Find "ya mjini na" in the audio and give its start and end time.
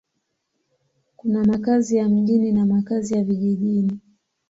1.97-2.65